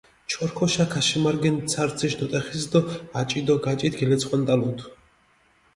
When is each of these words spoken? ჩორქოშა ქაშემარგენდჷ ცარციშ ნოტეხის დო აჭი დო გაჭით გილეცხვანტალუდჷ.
ჩორქოშა 0.33 0.85
ქაშემარგენდჷ 0.93 1.67
ცარციშ 1.71 2.13
ნოტეხის 2.19 2.63
დო 2.71 2.79
აჭი 3.19 3.41
დო 3.47 3.55
გაჭით 3.65 3.93
გილეცხვანტალუდჷ. 3.99 4.85